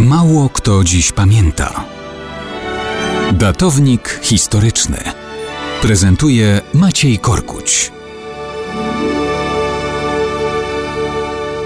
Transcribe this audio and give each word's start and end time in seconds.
Mało 0.00 0.48
kto 0.48 0.84
dziś 0.84 1.12
pamięta. 1.12 1.84
Datownik 3.32 4.20
historyczny 4.22 4.98
prezentuje 5.82 6.60
Maciej 6.74 7.18
Korkuć. 7.18 7.92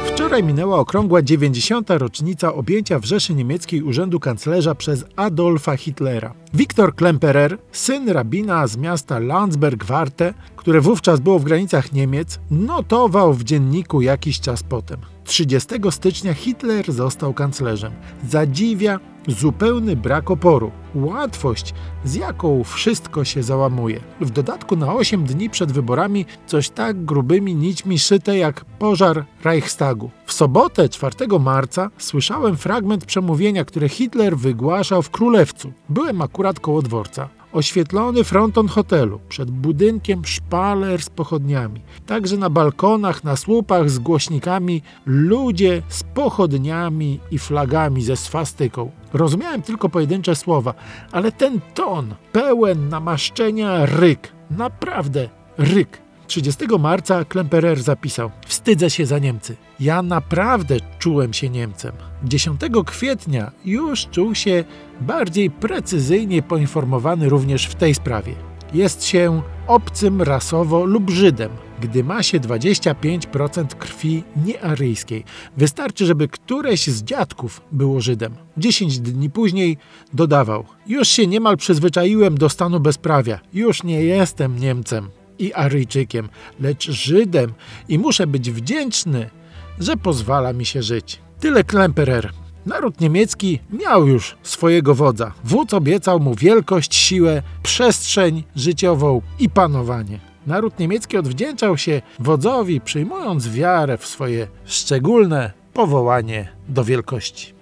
Wczoraj 0.06 0.42
minęła 0.44 0.78
okrągła 0.78 1.22
90. 1.22 1.90
rocznica 1.90 2.54
objęcia 2.54 2.98
w 2.98 3.04
Rzeszy 3.04 3.34
Niemieckiej 3.34 3.82
urzędu 3.82 4.20
kanclerza 4.20 4.74
przez 4.74 5.04
Adolfa 5.16 5.76
Hitlera. 5.76 6.34
Wiktor 6.54 6.95
Klemperer, 6.95 7.58
syn 7.72 8.08
rabina 8.08 8.66
z 8.66 8.76
miasta 8.76 9.20
Landsberg-Warte, 9.20 10.34
które 10.56 10.80
wówczas 10.80 11.20
było 11.20 11.38
w 11.38 11.45
granicach 11.45 11.92
Niemiec, 11.92 12.38
notował 12.50 13.34
w 13.34 13.45
dzienniku 13.45 14.00
jakiś 14.00 14.40
czas 14.40 14.62
potem. 14.62 15.18
30 15.29 15.68
stycznia 15.90 16.34
Hitler 16.34 16.92
został 16.92 17.34
kanclerzem. 17.34 17.92
Zadziwia 18.29 19.00
zupełny 19.26 19.96
brak 19.96 20.30
oporu, 20.30 20.70
łatwość, 20.94 21.75
z 22.04 22.14
jaką 22.14 22.64
wszystko 22.64 23.25
się 23.25 23.43
załamuje. 23.43 24.00
W 24.20 24.30
dodatku 24.30 24.76
na 24.76 24.94
8 24.94 25.25
dni 25.25 25.50
przed 25.50 25.72
wyborami 25.72 26.26
coś 26.46 26.70
tak 26.70 27.04
grubymi 27.04 27.54
nićmi 27.54 27.98
szyte 27.98 28.39
jak 28.39 28.64
pożar 28.64 29.25
Reichstagu. 29.44 30.11
W 30.26 30.32
sobotę 30.32 30.89
4 30.89 31.14
marca 31.40 31.90
słyszałem 31.98 32.56
fragment 32.56 33.05
przemówienia, 33.05 33.64
które 33.64 33.89
Hitler 33.89 34.36
wygłaszał 34.36 35.03
w 35.03 35.11
Królewcu. 35.11 35.72
Byłem 35.89 36.22
akurat 36.22 36.61
koło 36.61 36.83
dworca 36.83 37.38
oświetlony 37.52 38.25
fronton 38.25 38.69
hotelu, 38.69 39.20
przed 39.28 39.50
budynkiem 39.50 40.25
szpaler 40.25 41.02
z 41.02 41.11
pochodniami. 41.11 41.80
Także 42.06 42.36
na 42.36 42.50
balkonach, 42.50 43.25
na 43.25 43.36
słupach 43.36 43.91
z 43.91 43.98
głośnikami 43.98 44.83
ludzie 45.06 45.83
z 45.89 46.03
pochodniami 46.03 47.20
i 47.30 47.39
flagami 47.39 48.03
ze 48.03 48.16
swastyką. 48.16 48.91
Rozumiałem 49.12 49.62
tylko 49.62 49.89
pojedyncze 49.89 50.36
słowa, 50.36 50.75
ale 51.12 51.33
ten 51.33 51.61
ton, 51.75 52.14
pełen 52.33 52.89
namaszczenia 52.89 53.86
ryk, 53.86 54.33
naprawdę 54.51 55.28
ryk. 55.58 56.08
30 56.29 56.65
marca 56.79 57.25
Klemperer 57.25 57.83
zapisał: 57.83 58.31
Wstydzę 58.47 58.91
się 58.91 59.07
za 59.07 59.19
Niemcy. 59.19 59.57
Ja 59.81 60.03
naprawdę 60.03 60.77
czułem 60.98 61.33
się 61.33 61.51
Niemcem. 61.51 61.93
10 62.25 62.61
kwietnia 62.87 63.53
już 63.65 64.07
czuł 64.07 64.35
się 64.35 64.65
bardziej 65.01 65.51
precyzyjnie 65.51 66.43
poinformowany 66.43 67.29
również 67.29 67.67
w 67.67 67.75
tej 67.75 67.95
sprawie. 67.95 68.35
Jest 68.75 69.05
się 69.05 69.43
obcym 69.67 70.23
rasowo 70.23 70.85
lub 70.85 71.11
Żydem, 71.11 71.51
gdy 71.81 72.05
ma 72.05 72.23
się 72.23 72.41
25% 72.41 73.67
krwi 73.67 74.25
niearyjskiej. 74.47 75.25
Wystarczy, 75.57 76.07
żeby 76.07 76.29
któreś 76.29 76.87
z 76.87 77.03
dziadków 77.03 77.61
było 77.73 78.01
Żydem. 78.01 78.35
10 78.57 78.98
dni 78.98 79.31
później 79.31 79.77
dodawał: 80.13 80.65
Już 80.87 81.09
się 81.09 81.27
niemal 81.27 81.57
przyzwyczaiłem 81.57 82.39
do 82.39 82.48
stanu 82.48 82.81
bezprawia. 82.81 83.41
Już 83.53 83.83
nie 83.83 84.03
jestem 84.03 84.59
Niemcem 84.59 85.09
i 85.39 85.53
Aryjczykiem, 85.53 86.28
lecz 86.61 86.91
Żydem 86.91 87.53
i 87.89 87.98
muszę 87.98 88.27
być 88.27 88.50
wdzięczny, 88.50 89.31
że 89.78 89.97
pozwala 89.97 90.53
mi 90.53 90.67
się 90.67 90.83
żyć. 90.83 91.20
Tyle 91.41 91.64
Klemperer. 91.64 92.33
Naród 92.67 93.00
niemiecki 93.00 93.58
miał 93.70 94.06
już 94.06 94.36
swojego 94.42 94.95
wodza. 94.95 95.33
Wódz 95.45 95.75
obiecał 95.75 96.20
mu 96.20 96.34
wielkość, 96.34 96.95
siłę, 96.95 97.42
przestrzeń 97.62 98.45
życiową 98.56 99.22
i 99.39 99.48
panowanie. 99.50 100.20
Naród 100.47 100.78
niemiecki 100.78 101.17
odwdzięczał 101.17 101.78
się 101.78 102.02
wodzowi, 102.19 102.80
przyjmując 102.80 103.48
wiarę 103.48 103.98
w 103.98 104.06
swoje 104.06 104.48
szczególne 104.64 105.52
powołanie 105.73 106.48
do 106.69 106.84
wielkości. 106.84 107.58